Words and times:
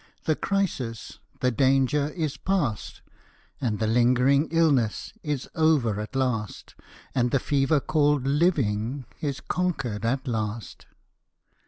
the 0.23 0.35
crisis 0.35 1.19
The 1.41 1.51
danger 1.51 2.09
is 2.09 2.35
past, 2.35 3.03
And 3.61 3.77
the 3.77 3.85
lingering 3.85 4.47
illness 4.49 5.13
Is 5.21 5.47
over 5.53 5.99
at 5.99 6.15
last 6.15 6.73
And 7.13 7.29
the 7.29 7.37
fever 7.37 7.79
called 7.79 8.25
"Living" 8.25 9.05
Is 9.21 9.41
conquered 9.41 10.03
at 10.03 10.27
last. 10.27 10.87